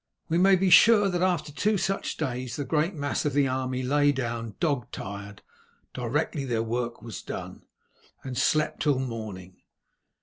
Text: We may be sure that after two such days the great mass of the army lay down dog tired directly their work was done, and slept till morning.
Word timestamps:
We 0.29 0.39
may 0.39 0.55
be 0.55 0.71
sure 0.71 1.09
that 1.09 1.21
after 1.21 1.51
two 1.51 1.77
such 1.77 2.17
days 2.17 2.55
the 2.55 2.65
great 2.65 2.95
mass 2.95 3.23
of 3.23 3.33
the 3.33 3.47
army 3.47 3.83
lay 3.83 4.11
down 4.11 4.55
dog 4.59 4.89
tired 4.91 5.43
directly 5.93 6.43
their 6.43 6.63
work 6.63 7.03
was 7.03 7.21
done, 7.21 7.65
and 8.23 8.35
slept 8.35 8.81
till 8.81 8.97
morning. 8.97 9.61